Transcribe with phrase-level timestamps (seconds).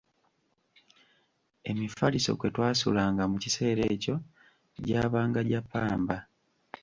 [1.69, 4.15] Emifaliso kwe twasulanga mu kiseera ekyo
[4.85, 6.17] gyabanga gya ppamba.